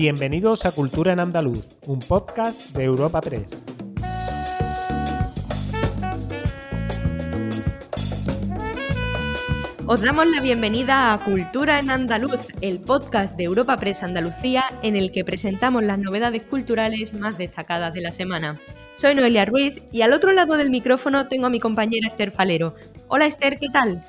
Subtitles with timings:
[0.00, 3.62] Bienvenidos a Cultura en Andaluz, un podcast de Europa Press.
[9.86, 14.96] Os damos la bienvenida a Cultura en Andaluz, el podcast de Europa Press Andalucía en
[14.96, 18.58] el que presentamos las novedades culturales más destacadas de la semana.
[18.94, 22.74] Soy Noelia Ruiz y al otro lado del micrófono tengo a mi compañera Esther Falero.
[23.08, 24.02] Hola Esther, ¿qué tal?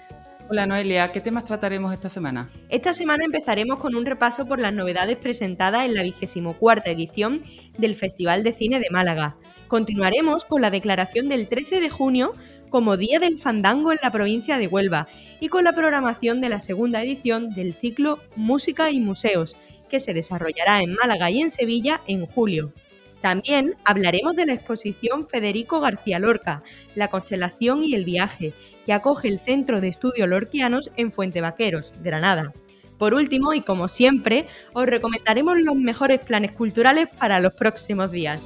[0.51, 2.49] Hola Noelia, ¿qué temas trataremos esta semana?
[2.67, 7.41] Esta semana empezaremos con un repaso por las novedades presentadas en la vigésimo cuarta edición
[7.77, 9.37] del Festival de Cine de Málaga.
[9.69, 12.33] Continuaremos con la declaración del 13 de junio
[12.69, 15.07] como Día del Fandango en la provincia de Huelva
[15.39, 19.55] y con la programación de la segunda edición del ciclo Música y Museos,
[19.87, 22.73] que se desarrollará en Málaga y en Sevilla en julio.
[23.21, 26.63] También hablaremos de la exposición Federico García Lorca,
[26.95, 28.51] La constelación y el viaje,
[28.93, 32.51] acoge el Centro de Estudios Lorquianos en Fuente Vaqueros, Granada.
[32.97, 38.45] Por último, y como siempre, os recomendaremos los mejores planes culturales para los próximos días.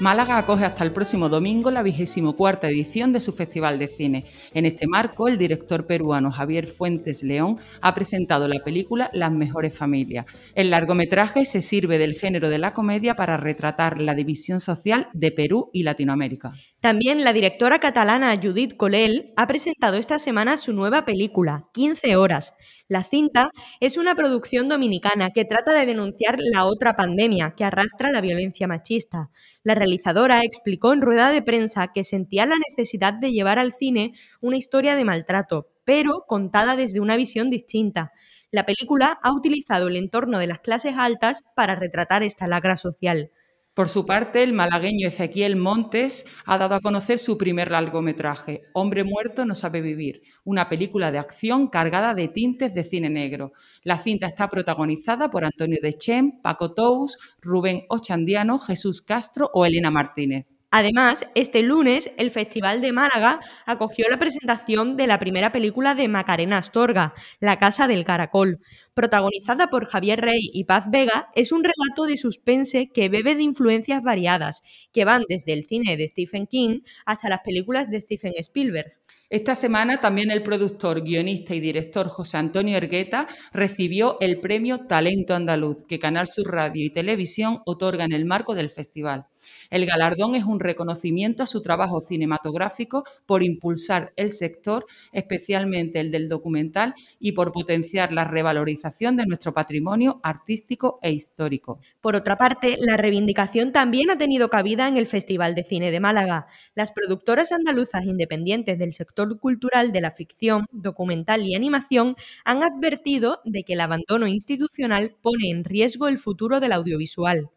[0.00, 4.24] Málaga acoge hasta el próximo domingo la vigésimo cuarta edición de su Festival de Cine.
[4.52, 9.76] En este marco, el director peruano Javier Fuentes León ha presentado la película Las mejores
[9.76, 10.26] familias.
[10.54, 15.30] El largometraje se sirve del género de la comedia para retratar la división social de
[15.30, 16.52] Perú y Latinoamérica.
[16.84, 22.52] También la directora catalana Judith Colel ha presentado esta semana su nueva película, 15 horas.
[22.88, 23.48] La cinta
[23.80, 28.68] es una producción dominicana que trata de denunciar la otra pandemia que arrastra la violencia
[28.68, 29.30] machista.
[29.62, 34.12] La realizadora explicó en rueda de prensa que sentía la necesidad de llevar al cine
[34.42, 38.12] una historia de maltrato, pero contada desde una visión distinta.
[38.50, 43.30] La película ha utilizado el entorno de las clases altas para retratar esta lacra social.
[43.74, 49.02] Por su parte, el malagueño Ezequiel Montes ha dado a conocer su primer largometraje, Hombre
[49.02, 53.50] muerto no sabe vivir, una película de acción cargada de tintes de cine negro.
[53.82, 59.90] La cinta está protagonizada por Antonio Dechen, Paco Tous, Rubén Ochandiano, Jesús Castro o Elena
[59.90, 60.46] Martínez.
[60.76, 66.08] Además, este lunes el Festival de Málaga acogió la presentación de la primera película de
[66.08, 68.58] Macarena Astorga, La Casa del Caracol.
[68.94, 73.42] Protagonizada por Javier Rey y Paz Vega, es un relato de suspense que bebe de
[73.42, 74.62] influencias variadas,
[74.92, 78.92] que van desde el cine de Stephen King hasta las películas de Stephen Spielberg.
[79.30, 85.34] Esta semana también el productor, guionista y director José Antonio Ergueta recibió el premio Talento
[85.34, 89.26] Andaluz que Canal Sur Radio y Televisión otorga en el marco del festival.
[89.70, 96.10] El galardón es un reconocimiento a su trabajo cinematográfico por impulsar el sector, especialmente el
[96.10, 101.80] del documental, y por potenciar la revalorización de nuestro patrimonio artístico e histórico.
[102.02, 106.00] Por otra parte, la reivindicación también ha tenido cabida en el Festival de Cine de
[106.00, 106.46] Málaga.
[106.74, 112.14] Las productoras andaluzas independientes del sector cultural de la ficción, documental y animación
[112.44, 117.50] han advertido de que el abandono institucional pone en riesgo el futuro del audiovisual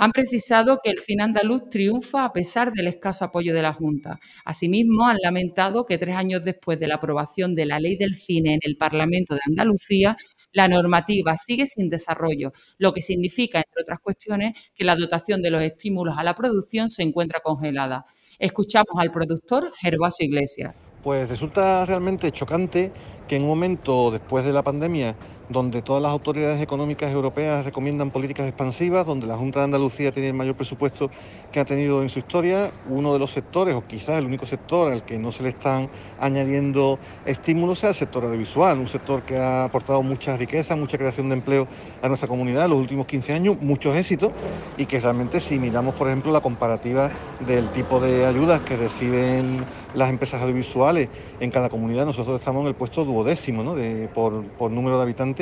[0.00, 4.18] han precisado que el cine andaluz triunfa a pesar del escaso apoyo de la Junta.
[4.46, 8.54] Asimismo, han lamentado que tres años después de la aprobación de la ley del cine
[8.54, 10.16] en el Parlamento de Andalucía,
[10.52, 15.50] la normativa sigue sin desarrollo, lo que significa, entre otras cuestiones, que la dotación de
[15.50, 18.06] los estímulos a la producción se encuentra congelada.
[18.38, 20.88] Escuchamos al productor Gervasio Iglesias.
[21.02, 22.90] Pues resulta realmente chocante
[23.28, 25.14] que en un momento después de la pandemia
[25.50, 30.28] donde todas las autoridades económicas europeas recomiendan políticas expansivas, donde la Junta de Andalucía tiene
[30.28, 31.10] el mayor presupuesto
[31.50, 34.92] que ha tenido en su historia, uno de los sectores, o quizás el único sector
[34.92, 39.38] al que no se le están añadiendo estímulos, sea el sector audiovisual, un sector que
[39.38, 41.68] ha aportado mucha riqueza, mucha creación de empleo
[42.00, 44.34] a nuestra comunidad en los últimos 15 años, muchos éxitos,
[44.76, 49.68] y que realmente si miramos, por ejemplo, la comparativa del tipo de ayudas que reciben
[49.92, 51.10] las empresas audiovisuales
[51.40, 53.74] en cada comunidad, nosotros estamos en el puesto duodécimo ¿no?
[53.74, 55.39] de, por, por número de habitantes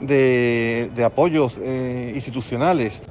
[0.00, 3.02] de, apoyos eh, institucionales.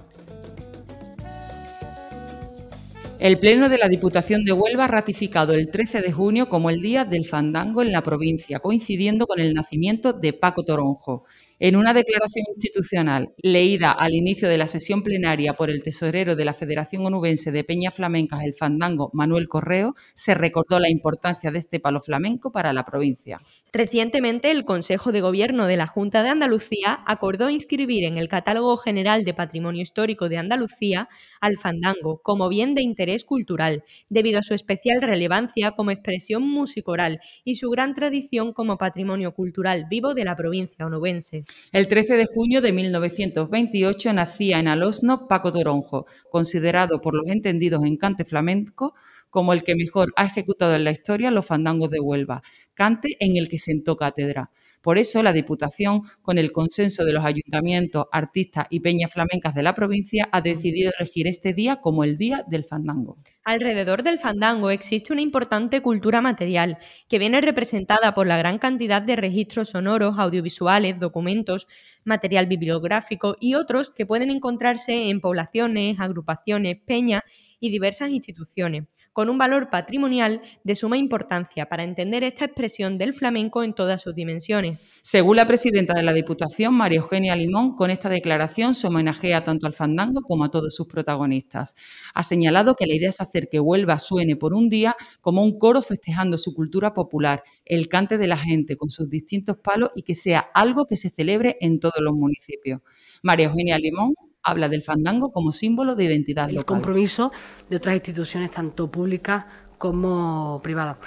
[3.19, 6.81] El Pleno de la Diputación de Huelva ha ratificado el 13 de junio como el
[6.81, 11.25] Día del Fandango en la provincia, coincidiendo con el nacimiento de Paco Toronjo.
[11.61, 16.45] En una declaración institucional leída al inicio de la sesión plenaria por el tesorero de
[16.45, 21.59] la Federación Onubense de Peña Flamencas, el Fandango, Manuel Correo, se recordó la importancia de
[21.59, 23.41] este palo flamenco para la provincia.
[23.71, 28.75] Recientemente, el Consejo de Gobierno de la Junta de Andalucía acordó inscribir en el Catálogo
[28.77, 31.07] General de Patrimonio Histórico de Andalucía
[31.39, 37.19] al fandango como bien de interés cultural, debido a su especial relevancia como expresión musicoral
[37.43, 41.43] y su gran tradición como patrimonio cultural vivo de la provincia onubense.
[41.71, 47.83] El 13 de junio de 1928 nacía en Alosno Paco Toronjo, considerado por los entendidos
[47.85, 48.95] en cante flamenco
[49.29, 52.41] como el que mejor ha ejecutado en la historia los fandangos de Huelva,
[52.73, 54.51] cante en el que sentó cátedra.
[54.81, 59.61] Por eso, la Diputación, con el consenso de los ayuntamientos, artistas y peñas flamencas de
[59.61, 63.17] la provincia, ha decidido elegir este día como el Día del Fandango.
[63.43, 66.77] Alrededor del fandango existe una importante cultura material
[67.09, 71.67] que viene representada por la gran cantidad de registros sonoros, audiovisuales, documentos,
[72.05, 77.23] material bibliográfico y otros que pueden encontrarse en poblaciones, agrupaciones, peñas
[77.59, 83.13] y diversas instituciones con un valor patrimonial de suma importancia para entender esta expresión del
[83.13, 84.79] flamenco en todas sus dimensiones.
[85.01, 89.67] Según la presidenta de la Diputación, María Eugenia Limón, con esta declaración se homenajea tanto
[89.67, 91.75] al fandango como a todos sus protagonistas.
[92.13, 95.57] Ha señalado que la idea es hacer que Huelva suene por un día como un
[95.57, 100.03] coro festejando su cultura popular, el cante de la gente con sus distintos palos y
[100.03, 102.81] que sea algo que se celebre en todos los municipios.
[103.23, 107.31] María Eugenia Limón habla del fandango como símbolo de identidad el compromiso
[107.69, 109.45] de otras instituciones, tanto públicas
[109.77, 110.97] como privadas.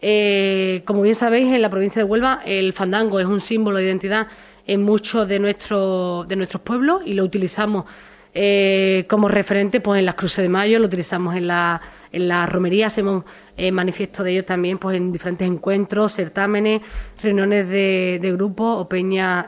[0.00, 3.84] Eh, como bien sabéis, en la provincia de Huelva el fandango es un símbolo de
[3.84, 4.26] identidad
[4.66, 7.86] en muchos de, nuestros de nuestros pueblos y lo utilizamos
[8.34, 11.80] eh, como referente pues, en las cruces de mayo, lo utilizamos en la,
[12.10, 13.24] en las romerías, hacemos
[13.56, 16.82] eh, manifiesto de ello también pues, en diferentes encuentros, certámenes,
[17.22, 19.46] reuniones de, de grupo o peña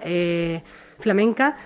[0.99, 1.57] flamenca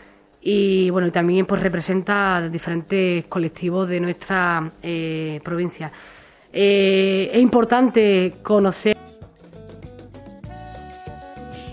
[0.50, 5.93] y bueno, también pues representa diferentes colectivos de nuestra eh, provincia.
[6.50, 8.97] Eh, es importante conocer.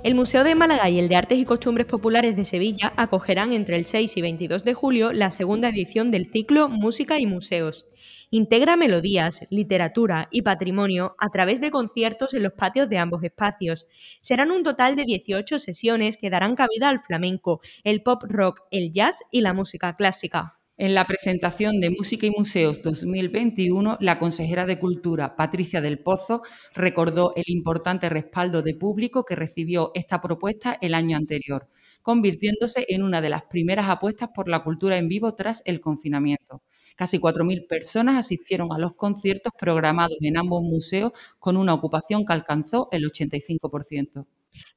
[0.03, 3.77] El Museo de Málaga y el de Artes y Costumbres Populares de Sevilla acogerán entre
[3.77, 7.87] el 6 y 22 de julio la segunda edición del ciclo Música y Museos.
[8.29, 13.87] Integra melodías, literatura y patrimonio a través de conciertos en los patios de ambos espacios.
[14.21, 18.91] Serán un total de 18 sesiones que darán cabida al flamenco, el pop rock, el
[18.91, 20.59] jazz y la música clásica.
[20.77, 26.41] En la presentación de Música y Museos 2021, la consejera de Cultura, Patricia del Pozo,
[26.73, 31.69] recordó el importante respaldo de público que recibió esta propuesta el año anterior,
[32.05, 36.61] convirtiéndose en una de las primeras apuestas por la cultura en vivo tras el confinamiento.
[36.95, 42.33] Casi 4.000 personas asistieron a los conciertos programados en ambos museos con una ocupación que
[42.33, 44.27] alcanzó el 85%.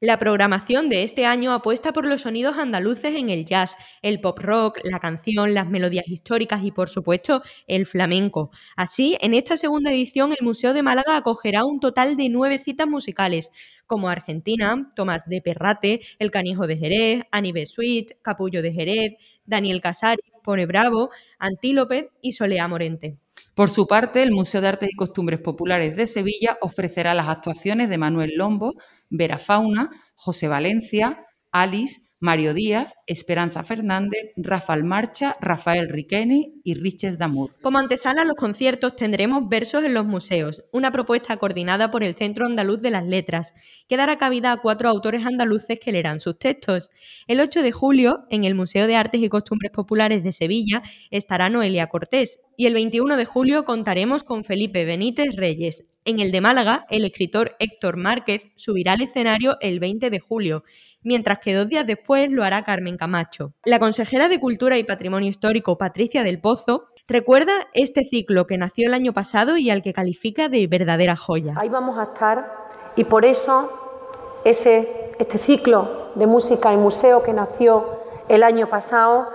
[0.00, 4.38] La programación de este año apuesta por los sonidos andaluces en el jazz, el pop
[4.38, 8.50] rock, la canción, las melodías históricas y, por supuesto, el flamenco.
[8.76, 12.86] Así, en esta segunda edición, el Museo de Málaga acogerá un total de nueve citas
[12.86, 13.50] musicales,
[13.86, 19.12] como Argentina, Tomás de Perrate, El Canijo de Jerez, Aníbal Suite, Capullo de Jerez,
[19.44, 23.18] Daniel Casari, Pone Bravo, Antílope y Solea Morente.
[23.54, 27.88] Por su parte, el Museo de Artes y Costumbres Populares de Sevilla ofrecerá las actuaciones
[27.88, 28.74] de Manuel Lombo,
[29.10, 37.16] Vera Fauna, José Valencia, Alice, Mario Díaz, Esperanza Fernández, Rafael Marcha, Rafael Riqueni y Riches
[37.16, 37.54] Damur.
[37.62, 42.16] Como antesala a los conciertos tendremos Versos en los Museos, una propuesta coordinada por el
[42.16, 43.54] Centro Andaluz de las Letras,
[43.88, 46.90] que dará cabida a cuatro autores andaluces que leerán sus textos.
[47.28, 51.50] El 8 de julio, en el Museo de Artes y Costumbres Populares de Sevilla, estará
[51.50, 56.40] Noelia Cortés, y el 21 de julio contaremos con Felipe Benítez Reyes, en el de
[56.40, 60.64] Málaga, el escritor Héctor Márquez subirá al escenario el 20 de julio,
[61.02, 63.52] mientras que dos días después lo hará Carmen Camacho.
[63.66, 68.88] La consejera de Cultura y Patrimonio Histórico, Patricia del Pozo, recuerda este ciclo que nació
[68.88, 71.52] el año pasado y al que califica de verdadera joya.
[71.58, 72.52] Ahí vamos a estar
[72.96, 77.98] y por eso ese, este ciclo de música y museo que nació
[78.30, 79.28] el año pasado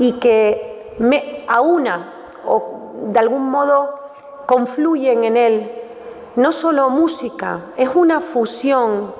[0.00, 3.94] y que me aúna o de algún modo
[4.46, 5.85] confluyen en él
[6.36, 9.12] no solo música, es una fusión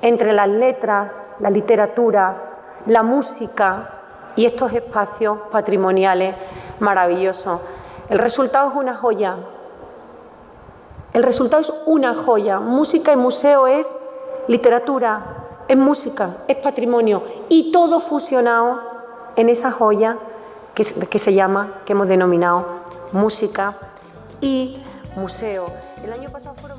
[0.00, 2.48] entre las letras, la literatura,
[2.86, 3.90] la música
[4.34, 6.34] y estos espacios patrimoniales
[6.80, 7.60] maravillosos.
[8.08, 9.36] El resultado es una joya.
[11.12, 12.60] El resultado es una joya.
[12.60, 13.94] Música y museo es
[14.46, 15.20] literatura,
[15.68, 18.80] es música, es patrimonio y todo fusionado
[19.36, 20.16] en esa joya
[20.74, 22.64] que, que se llama, que hemos denominado
[23.12, 23.74] música
[24.40, 24.82] y
[25.18, 25.74] museo.
[26.04, 26.78] El año pasado fueron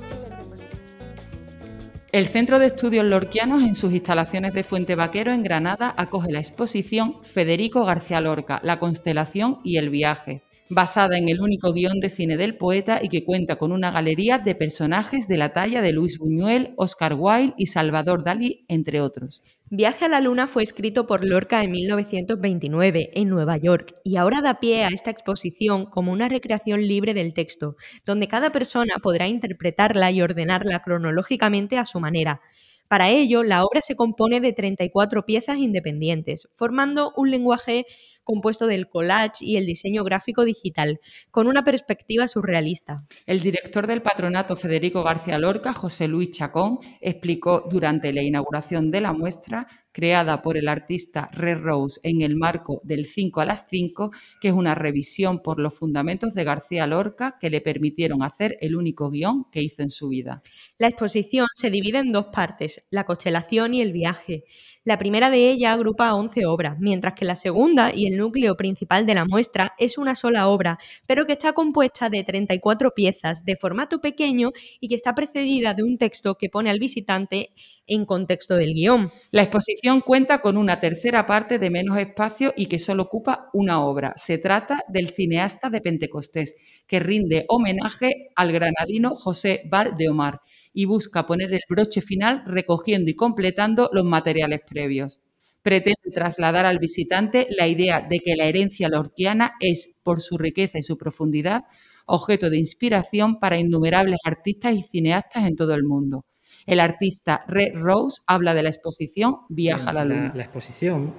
[2.12, 6.40] El Centro de Estudios Lorquianos, en sus instalaciones de Fuente Vaquero, en Granada, acoge la
[6.40, 12.10] exposición Federico García Lorca, La constelación y el viaje, basada en el único guion de
[12.10, 15.94] cine del poeta y que cuenta con una galería de personajes de la talla de
[15.94, 19.44] Luis Buñuel, Oscar Wilde y Salvador Dalí, entre otros.
[19.72, 24.42] Viaje a la Luna fue escrito por Lorca en 1929 en Nueva York y ahora
[24.42, 29.28] da pie a esta exposición como una recreación libre del texto, donde cada persona podrá
[29.28, 32.42] interpretarla y ordenarla cronológicamente a su manera.
[32.90, 37.86] Para ello, la obra se compone de 34 piezas independientes, formando un lenguaje
[38.24, 43.06] compuesto del collage y el diseño gráfico digital, con una perspectiva surrealista.
[43.28, 49.02] El director del patronato Federico García Lorca, José Luis Chacón, explicó durante la inauguración de
[49.02, 49.68] la muestra
[50.00, 54.48] creada por el artista Red Rose en el marco del 5 a las 5, que
[54.48, 59.10] es una revisión por los fundamentos de García Lorca que le permitieron hacer el único
[59.10, 60.42] guion que hizo en su vida.
[60.78, 64.46] La exposición se divide en dos partes, la constelación y el viaje.
[64.86, 69.06] La primera de ellas agrupa 11 obras, mientras que la segunda y el núcleo principal
[69.06, 73.58] de la muestra es una sola obra, pero que está compuesta de 34 piezas de
[73.58, 77.50] formato pequeño y que está precedida de un texto que pone al visitante
[77.90, 79.12] en contexto del guion.
[79.32, 83.84] La exposición cuenta con una tercera parte de menos espacio y que solo ocupa una
[83.84, 84.14] obra.
[84.18, 86.56] Se trata del cineasta de Pentecostés,
[86.86, 90.42] que rinde homenaje al granadino José Valdeomar
[90.74, 95.22] y busca poner el broche final recogiendo y completando los materiales previos.
[95.64, 100.78] Pretende trasladar al visitante la idea de que la herencia lorquiana es, por su riqueza
[100.78, 101.64] y su profundidad,
[102.06, 106.26] objeto de inspiración para innumerables artistas y cineastas en todo el mundo.
[106.70, 110.32] El artista Red Rose habla de la exposición Viaja a la Luna.
[110.36, 111.16] La, exposición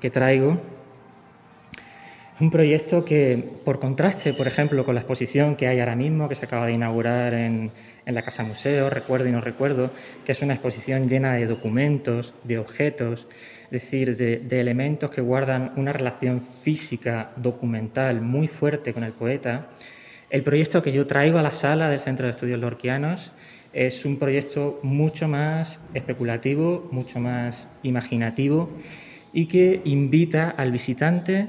[0.00, 0.58] que traigo
[2.34, 6.26] es un proyecto que, por contraste, por ejemplo, con la exposición que hay ahora mismo,
[6.26, 7.70] que se acaba de inaugurar en,
[8.06, 9.90] la Casa Museo, recuerdo y no recuerdo,
[10.24, 13.26] que es una exposición llena de documentos, de objetos,
[13.64, 19.12] es decir, de, de elementos que guardan una relación física, documental muy fuerte con el
[19.12, 19.68] poeta.
[20.30, 23.32] El proyecto que yo traigo a la sala del Centro de Estudios Lorquianos
[23.74, 28.70] es un proyecto mucho más especulativo, mucho más imaginativo
[29.32, 31.48] y que invita al visitante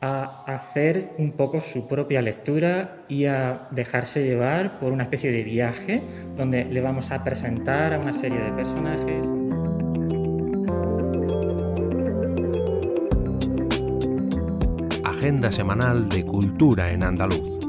[0.00, 5.42] a hacer un poco su propia lectura y a dejarse llevar por una especie de
[5.42, 6.02] viaje
[6.36, 9.26] donde le vamos a presentar a una serie de personajes.
[15.04, 17.65] Agenda semanal de cultura en andaluz.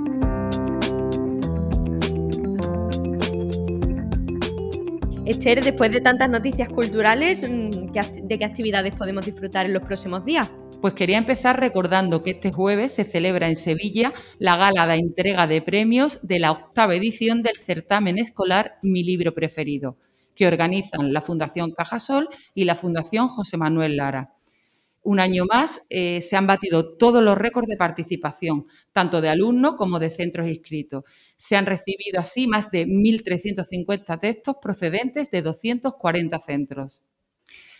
[5.27, 7.91] Esther, después de tantas noticias culturales, mm,
[8.23, 10.49] ¿de qué actividades podemos disfrutar en los próximos días?
[10.79, 15.45] Pues quería empezar recordando que este jueves se celebra en Sevilla la gala de entrega
[15.45, 19.97] de premios de la octava edición del certamen escolar Mi libro preferido,
[20.33, 24.36] que organizan la Fundación Cajasol y la Fundación José Manuel Lara
[25.07, 29.75] un año más eh, se han batido todos los récords de participación, tanto de alumnos
[29.75, 31.05] como de centros inscritos.
[31.37, 37.05] Se han recibido así más de 1.350 textos procedentes de 240 centros.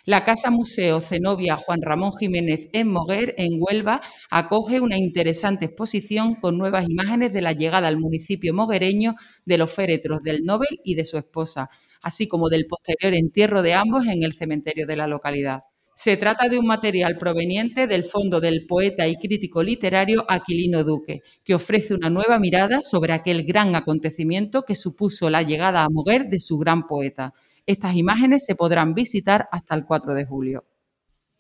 [0.06, 6.36] La Casa Museo Zenobia Juan Ramón Jiménez en Moguer, en Huelva, acoge una interesante exposición
[6.36, 10.96] con nuevas imágenes de la llegada al municipio moguereño de los féretros del Nobel y
[10.96, 11.70] de su esposa,
[12.02, 15.64] así como del posterior entierro de ambos en el cementerio de la localidad.
[16.00, 21.24] Se trata de un material proveniente del fondo del poeta y crítico literario Aquilino Duque,
[21.44, 26.30] que ofrece una nueva mirada sobre aquel gran acontecimiento que supuso la llegada a Moguer
[26.30, 27.34] de su gran poeta.
[27.66, 30.66] Estas imágenes se podrán visitar hasta el 4 de julio.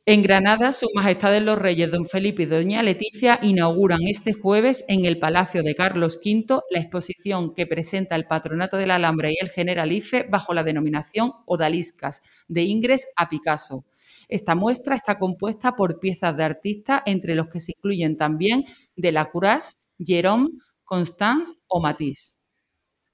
[0.08, 5.06] En Granada, Su Majestad los Reyes Don Felipe y Doña Leticia inauguran este jueves en
[5.06, 9.36] el Palacio de Carlos V la exposición que presenta el Patronato de la Alhambra y
[9.40, 13.86] el Generalife bajo la denominación Odaliscas, de Ingres a Picasso.
[14.28, 19.78] Esta muestra está compuesta por piezas de artistas, entre los que se incluyen también Delacroix,
[20.00, 20.50] Jérôme,
[20.84, 22.38] Constance o Matisse.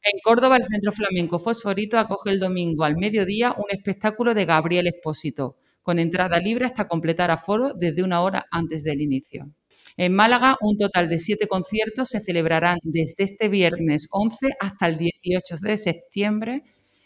[0.03, 4.87] En Córdoba, el Centro Flamenco Fosforito acoge el domingo al mediodía un espectáculo de Gabriel
[4.87, 9.49] Espósito, con entrada libre hasta completar aforo desde una hora antes del inicio.
[9.95, 14.97] En Málaga, un total de siete conciertos se celebrarán desde este viernes 11 hasta el
[14.97, 16.63] 18 de septiembre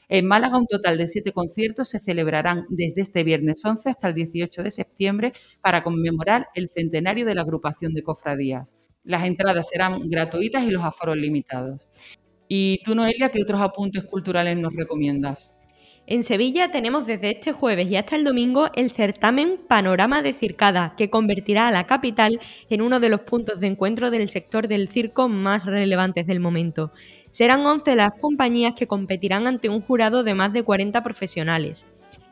[0.09, 4.13] en Málaga, un total de siete conciertos se celebrarán desde este viernes 11 hasta el
[4.13, 8.77] 18 de septiembre para conmemorar el centenario de la agrupación de cofradías.
[9.03, 11.87] Las entradas serán gratuitas y los aforos limitados.
[12.47, 15.53] ¿Y tú, Noelia, qué otros apuntes culturales nos recomiendas?
[16.09, 20.93] En Sevilla tenemos desde este jueves y hasta el domingo el certamen Panorama de Circada,
[20.95, 24.87] que convertirá a la capital en uno de los puntos de encuentro del sector del
[24.87, 26.93] circo más relevantes del momento.
[27.31, 31.85] Serán 11 las compañías que competirán ante un jurado de más de 40 profesionales.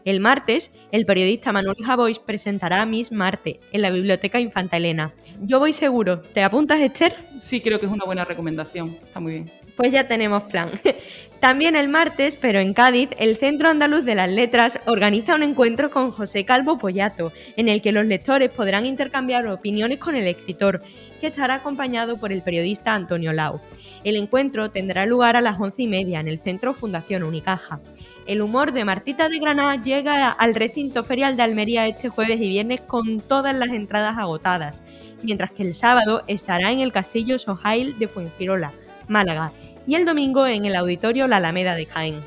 [0.06, 5.14] El martes, el periodista Manuel Javois presentará a Miss Marte en la Biblioteca Infanta Elena.
[5.42, 6.22] Yo voy seguro.
[6.22, 7.16] ¿Te apuntas, Esther?
[7.40, 8.96] Sí, creo que es una buena recomendación.
[9.04, 9.52] Está muy bien.
[9.76, 10.70] Pues ya tenemos plan.
[11.40, 15.90] También el martes, pero en Cádiz, el Centro Andaluz de las Letras organiza un encuentro
[15.90, 20.84] con José Calvo Pollato, en el que los lectores podrán intercambiar opiniones con el escritor,
[21.20, 23.60] que estará acompañado por el periodista Antonio Lau.
[24.06, 27.80] El encuentro tendrá lugar a las once y media en el Centro Fundación Unicaja.
[28.28, 32.48] El humor de Martita de Granada llega al recinto ferial de Almería este jueves y
[32.48, 34.84] viernes con todas las entradas agotadas,
[35.24, 38.72] mientras que el sábado estará en el Castillo Sohail de Fuengirola,
[39.08, 39.52] Málaga,
[39.88, 42.20] y el domingo en el Auditorio La Alameda de Jaén.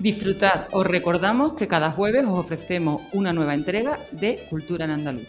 [0.00, 5.28] Disfrutad, os recordamos que cada jueves os ofrecemos una nueva entrega de Cultura en Andaluz.